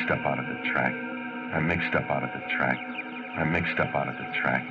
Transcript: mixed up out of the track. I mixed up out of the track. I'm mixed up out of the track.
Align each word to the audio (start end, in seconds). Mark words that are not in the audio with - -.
mixed 0.00 0.12
up 0.12 0.24
out 0.24 0.38
of 0.38 0.46
the 0.46 0.54
track. 0.72 0.94
I 1.52 1.60
mixed 1.60 1.94
up 1.94 2.08
out 2.10 2.22
of 2.22 2.30
the 2.32 2.40
track. 2.56 2.78
I'm 3.36 3.52
mixed 3.52 3.78
up 3.78 3.94
out 3.94 4.08
of 4.08 4.16
the 4.16 4.24
track. 4.40 4.64